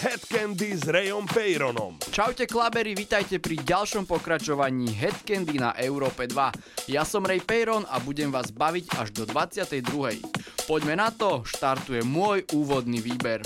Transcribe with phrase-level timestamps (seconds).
[0.00, 2.00] Head Candy s Rayom Peyronom.
[2.08, 6.88] Čaute klabery, vitajte pri ďalšom pokračovaní Head Candy na Európe 2.
[6.88, 10.24] Ja som Ray Peyron a budem vás baviť až do 22.
[10.64, 13.44] Poďme na to, štartuje môj úvodný výber.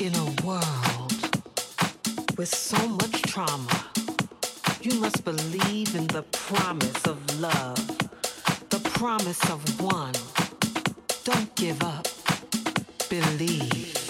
[0.00, 1.12] In a world
[2.40, 3.92] with so much trauma,
[4.80, 7.76] you must believe in the promise of love,
[8.72, 10.16] the promise of one.
[11.20, 12.08] Don't give up.
[13.12, 14.01] Believe.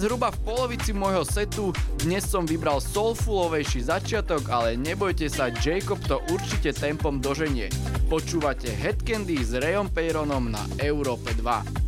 [0.00, 6.24] Zhruba v polovici môjho setu, dnes som vybral soulfulovejší začiatok, ale nebojte sa, Jacob to
[6.32, 7.68] určite tempom doženie.
[8.08, 11.79] Počúvate Headcandy s Rayom Peyronom na Európe 2.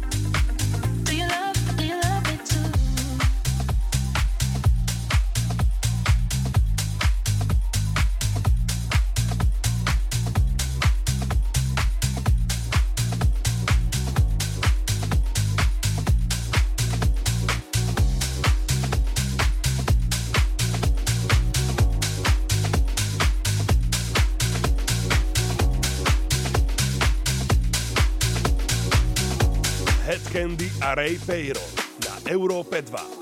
[30.93, 31.61] a Ray Peiro
[32.05, 33.22] na Európe 2.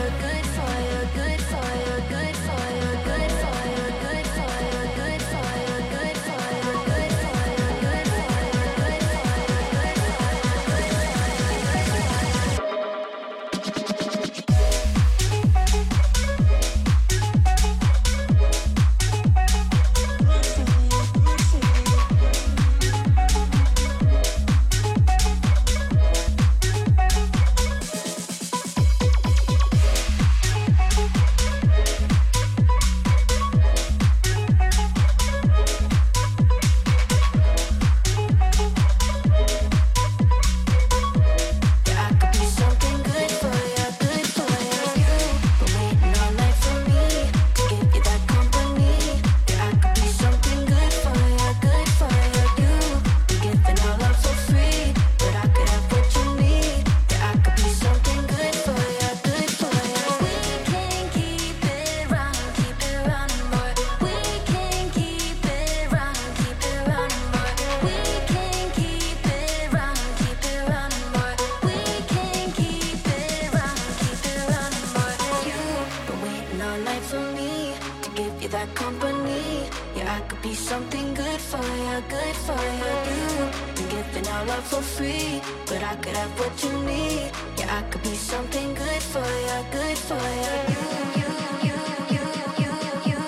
[84.41, 87.31] all love for free, but I could have what you need.
[87.57, 90.53] Yeah, I could be something good for you, good for you.
[90.71, 90.81] You,
[91.19, 91.29] you,
[91.67, 91.77] you,
[92.13, 92.23] you,
[92.61, 92.73] you,
[93.09, 93.21] you,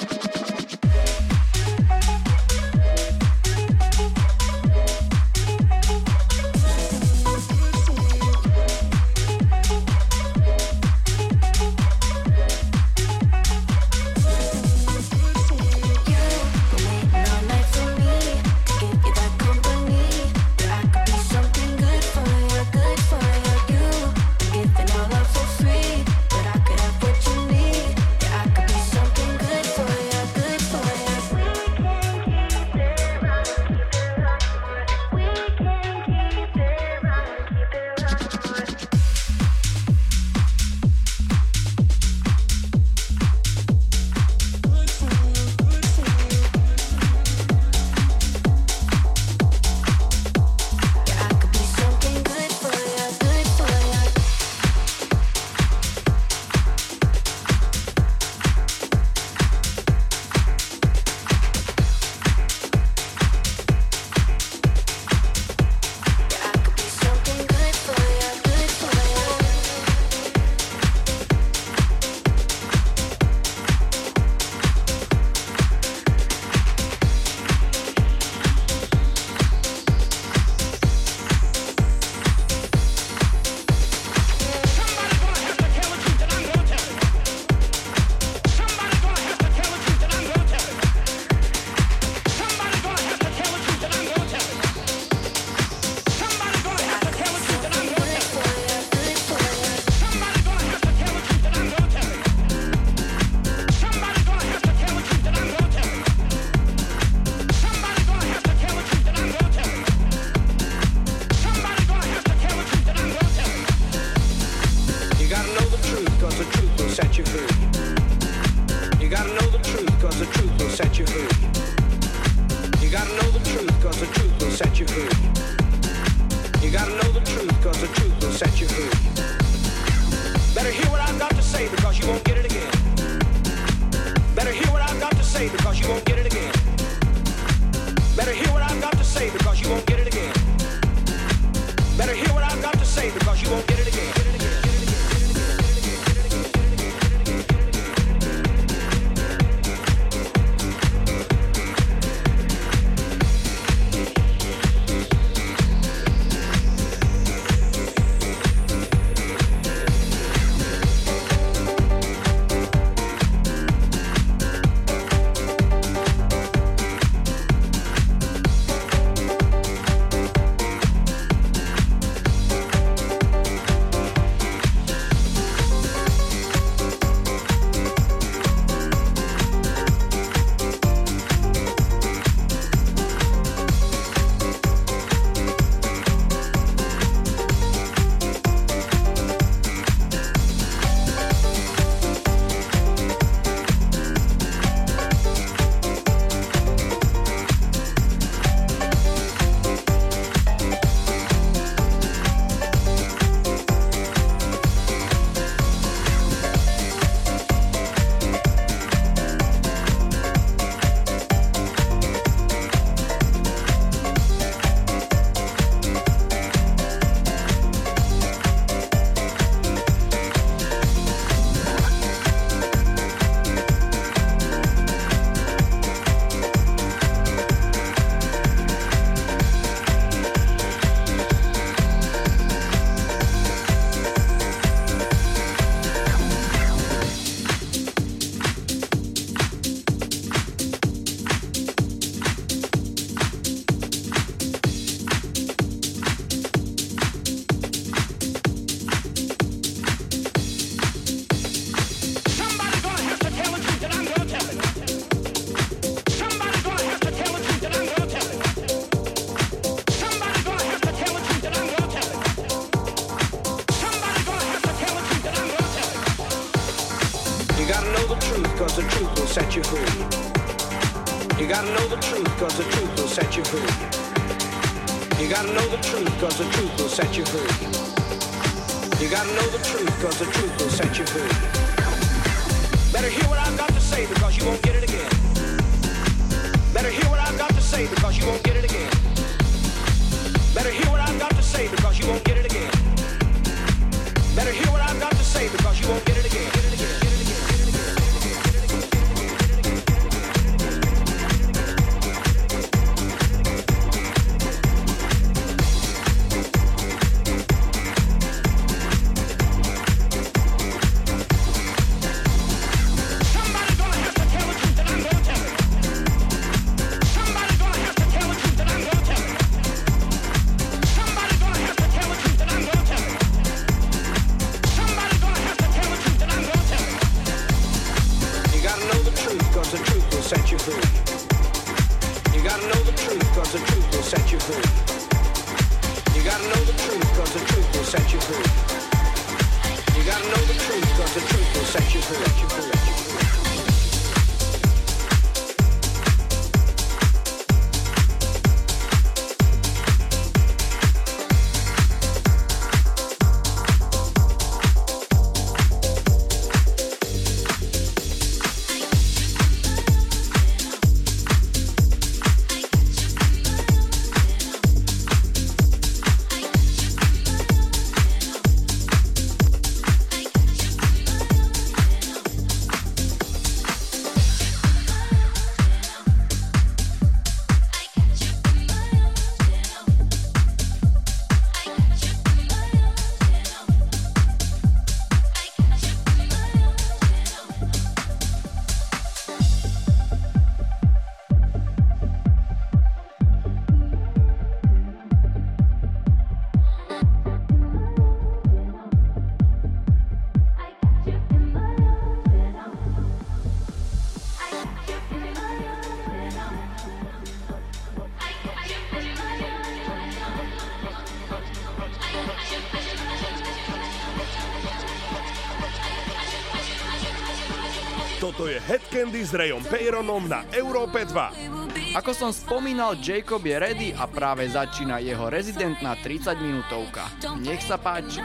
[419.02, 421.98] víkendy s Rejom Peyronom na Európe 2.
[421.98, 427.10] Ako som spomínal, Jacob je ready a práve začína jeho rezidentná 30 minútovka.
[427.42, 428.22] Nech sa páči.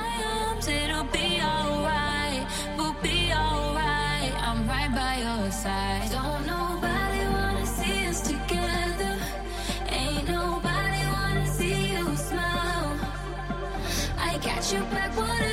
[14.67, 15.45] You back, whatever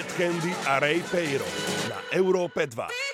[0.00, 1.44] Head Candy a Ray Peiro
[1.88, 3.09] na Európe 2.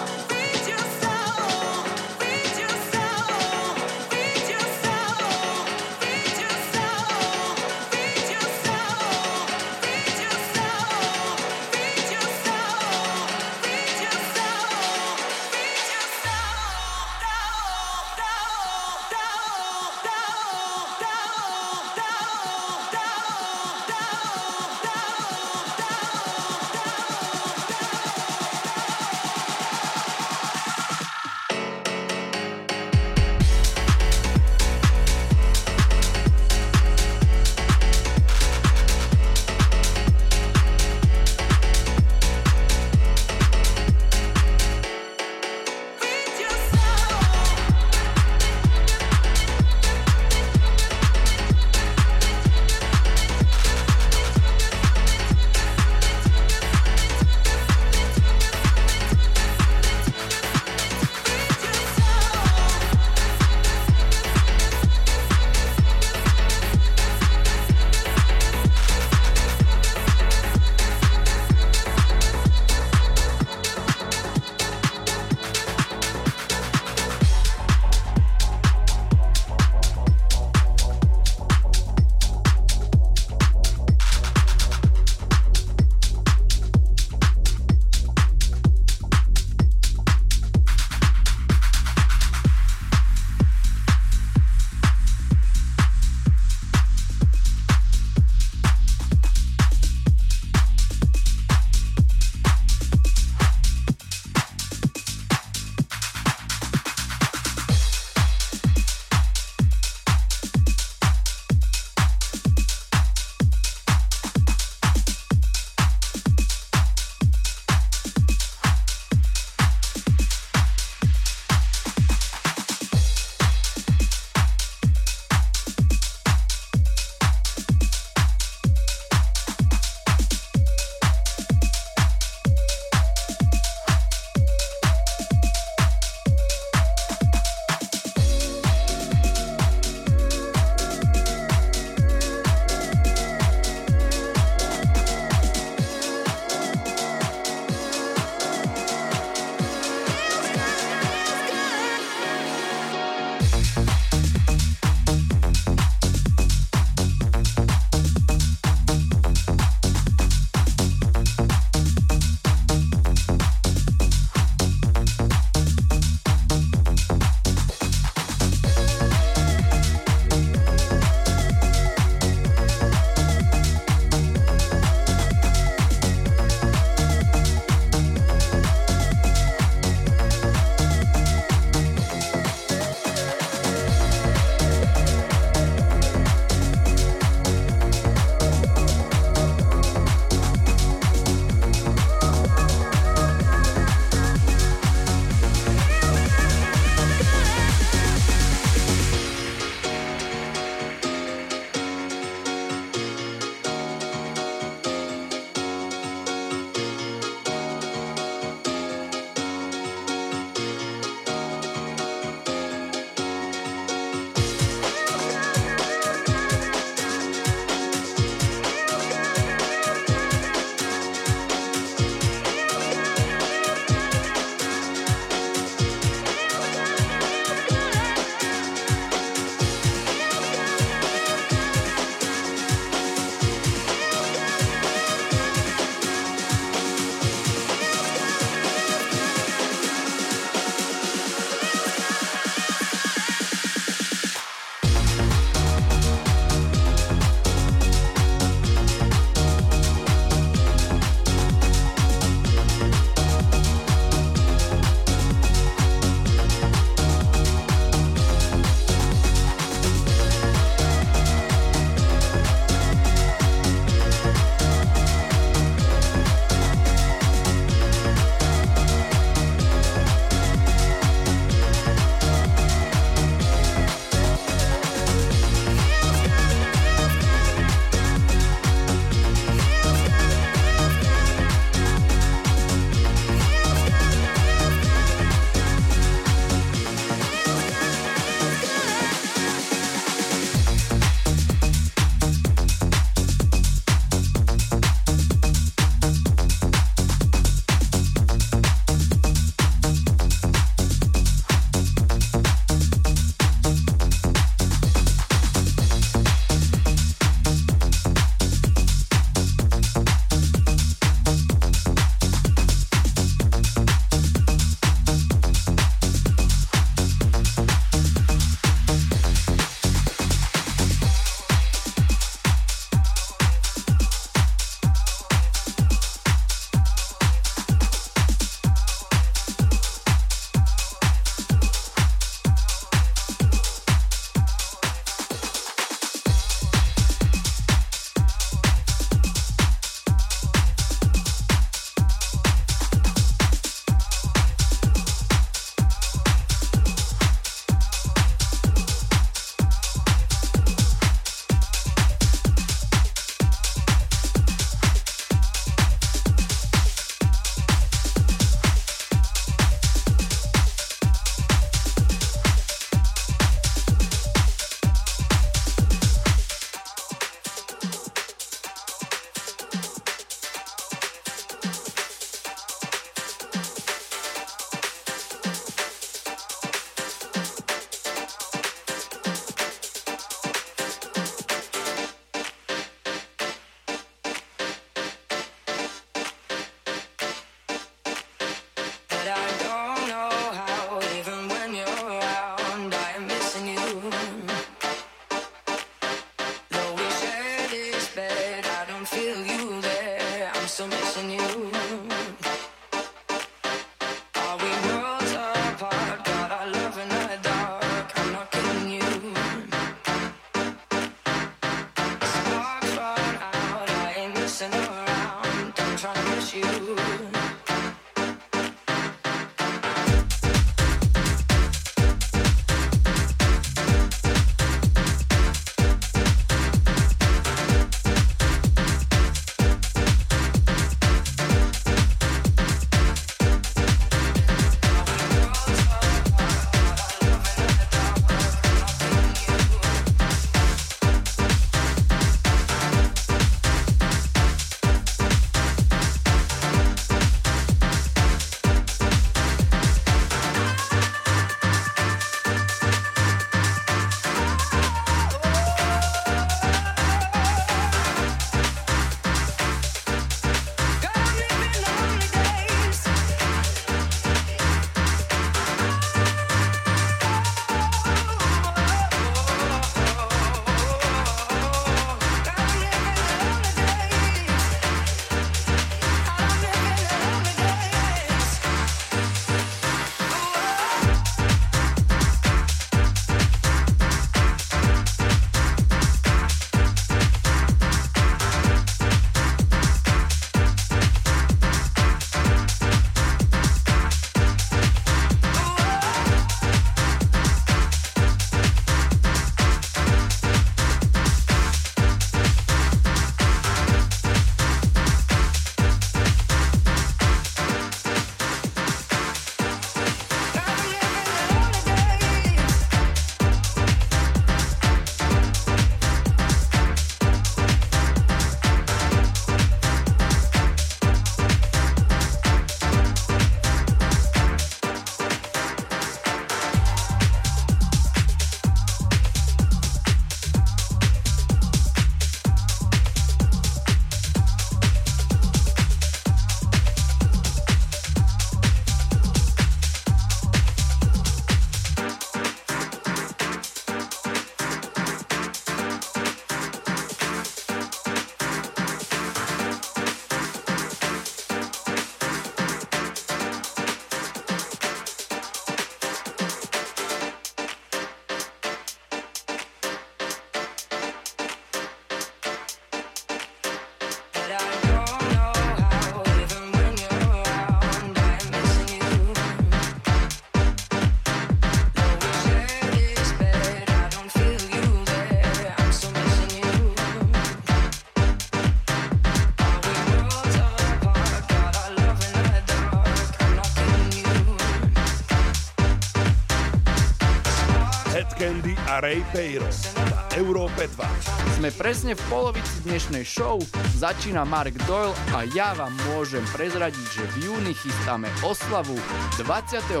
[588.96, 589.68] Ray Payro
[590.08, 591.60] na Európe 2.
[591.60, 593.60] Sme presne v polovici dnešnej show,
[593.92, 598.96] začína Mark Doyle a ja vám môžem prezradiť, že v júni chystáme oslavu
[599.36, 600.00] 25.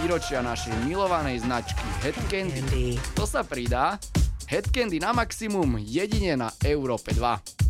[0.00, 2.16] výročia našej milovanej značky Head.
[2.32, 2.96] Candy.
[3.12, 4.00] To sa pridá
[4.48, 7.61] Head Candy na maximum jedine na Európe 2.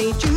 [0.00, 0.29] 2022.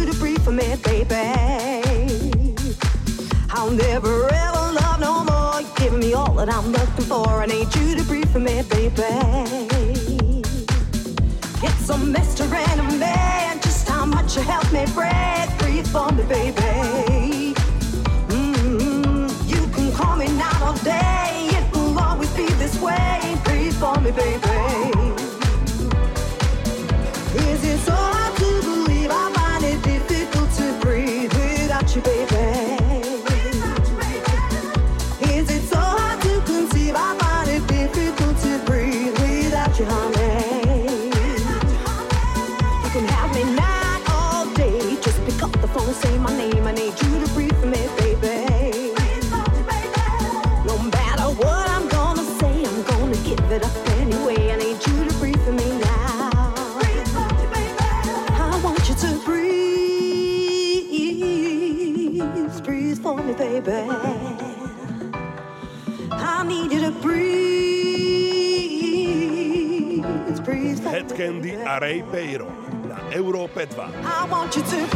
[73.66, 74.93] 2.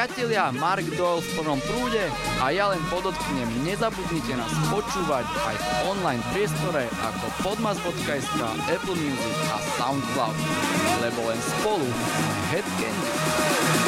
[0.00, 2.00] Priatelia, Mark Doyle v plnom prúde
[2.40, 8.40] a ja len podotknem, nezabudnite nás počúvať aj v online priestore ako podmas.sk,
[8.72, 10.36] Apple Music a Soundcloud,
[11.04, 13.79] lebo len spolu sme Headcandy.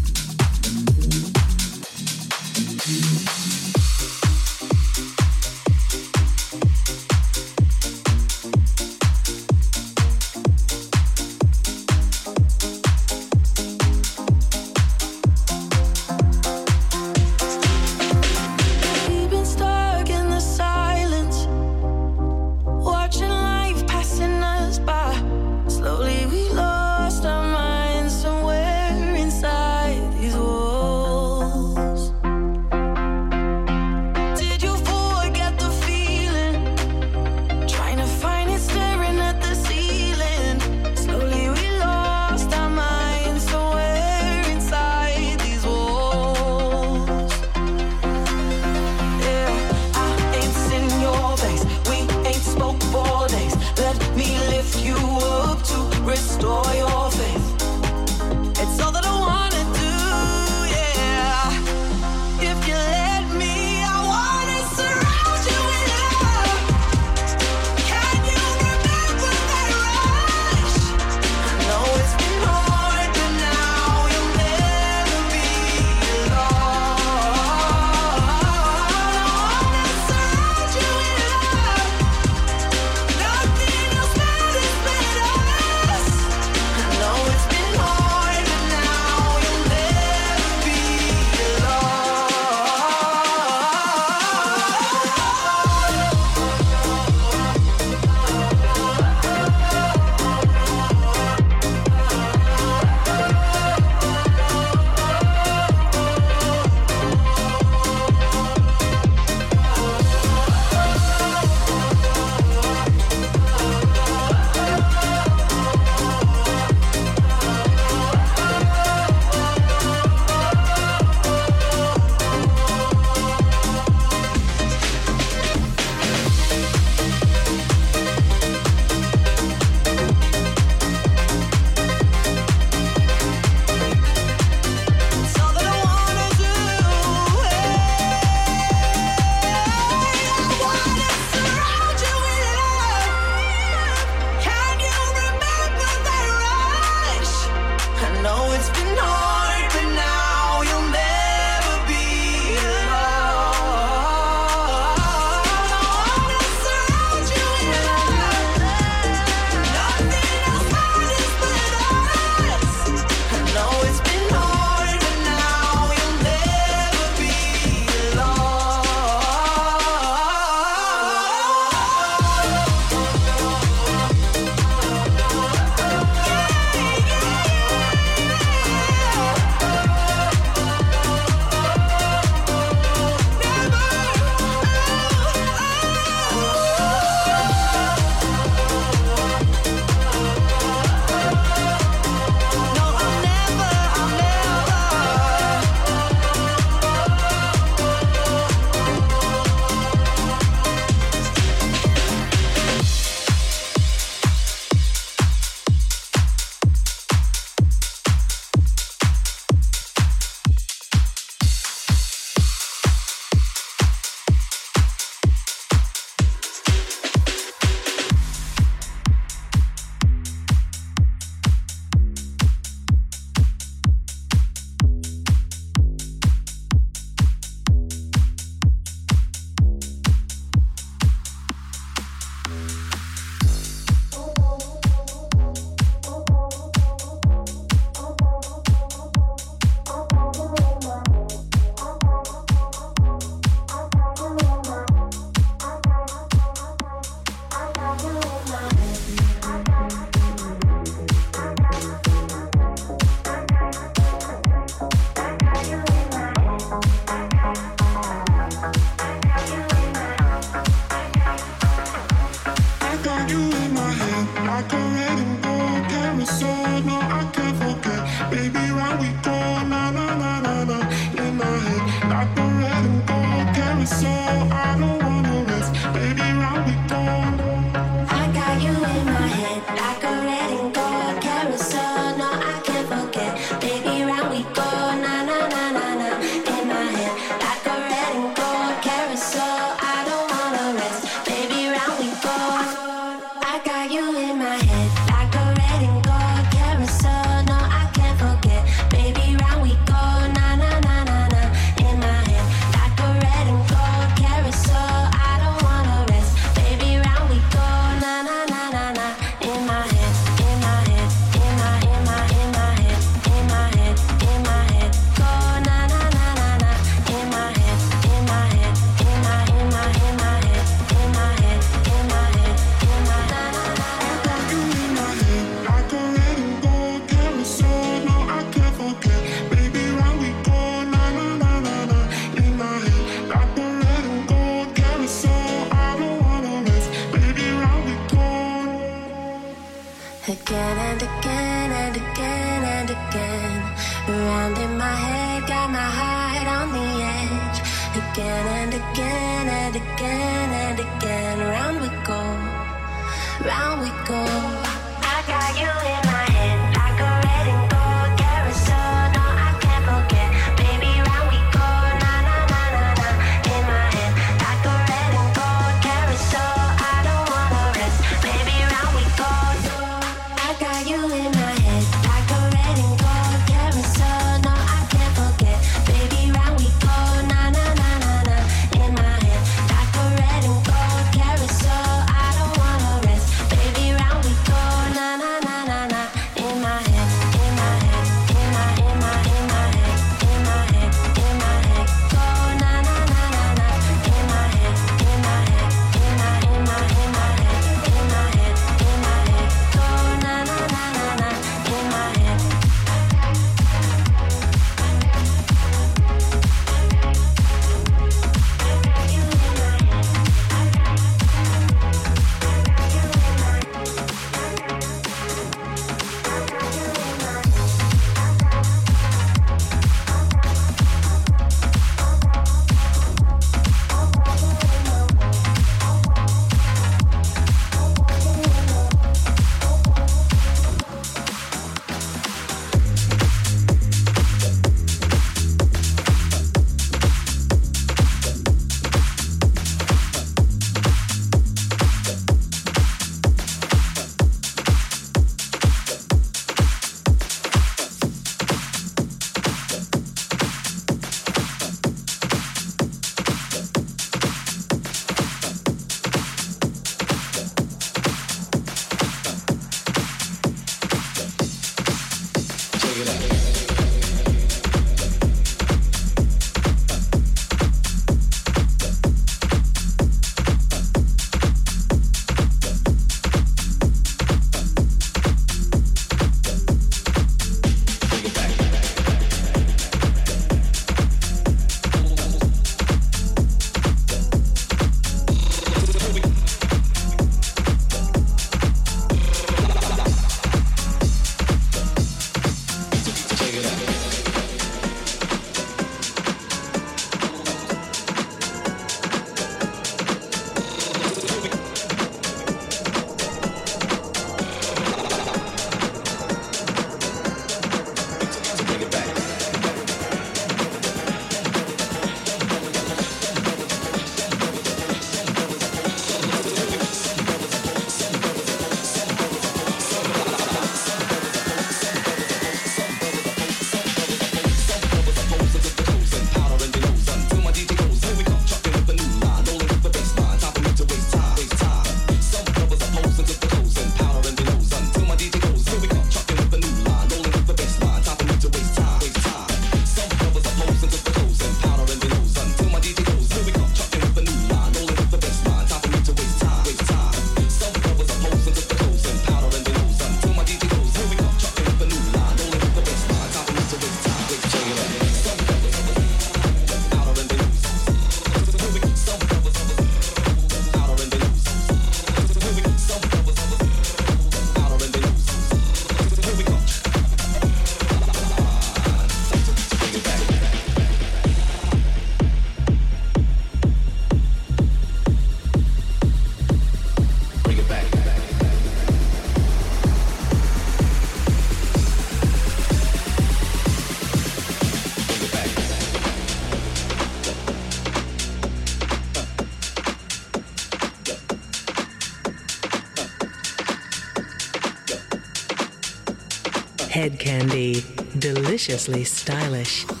[598.61, 600.00] Deliciously stylish.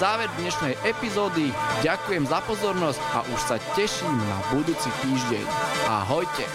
[0.00, 1.52] záver dnešnej epizódy.
[1.84, 5.44] Ďakujem za pozornosť a už sa teším na budúci týždeň.
[5.84, 6.48] Ahojte.